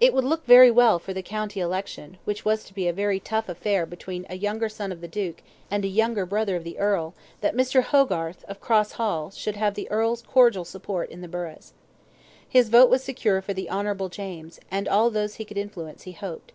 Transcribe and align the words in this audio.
It 0.00 0.12
would 0.12 0.24
look 0.24 0.46
very 0.46 0.68
well 0.72 0.98
for 0.98 1.14
the 1.14 1.22
county 1.22 1.60
election, 1.60 2.16
which 2.24 2.44
was 2.44 2.64
to 2.64 2.74
be 2.74 2.88
a 2.88 2.92
very 2.92 3.20
tough 3.20 3.48
affair 3.48 3.86
between 3.86 4.26
a 4.28 4.34
younger 4.34 4.68
son 4.68 4.90
of 4.90 5.00
the 5.00 5.06
duke 5.06 5.42
and 5.70 5.84
a 5.84 5.88
younger 5.88 6.26
brother 6.26 6.56
of 6.56 6.64
the 6.64 6.76
earl, 6.76 7.14
that 7.40 7.54
Mr. 7.54 7.80
Hogarth, 7.84 8.42
of 8.48 8.60
Cross 8.60 8.90
Hall, 8.98 9.30
should 9.30 9.54
have 9.54 9.74
the 9.74 9.88
earl's 9.88 10.22
cordial 10.22 10.64
support 10.64 11.08
in 11.08 11.20
the 11.20 11.28
burghs. 11.28 11.72
His 12.48 12.68
vote 12.68 12.90
was 12.90 13.04
secure 13.04 13.40
for 13.40 13.54
the 13.54 13.70
Honourable 13.70 14.08
James, 14.08 14.58
and 14.72 14.88
all 14.88 15.08
those 15.08 15.36
he 15.36 15.44
could 15.44 15.56
influence, 15.56 16.02
he 16.02 16.10
hoped. 16.14 16.50